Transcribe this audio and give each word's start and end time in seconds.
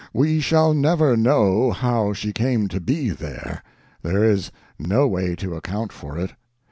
We 0.13 0.39
shall 0.39 0.73
never 0.73 1.15
know 1.15 1.69
how 1.69 2.13
she 2.13 2.33
came 2.33 2.67
to 2.69 2.79
be 2.79 3.11
there; 3.11 3.61
there 4.01 4.23
is 4.23 4.49
no 4.79 5.07
way 5.07 5.35
to 5.35 5.53
account 5.55 5.91
for 5.93 6.17
it. 6.17 6.31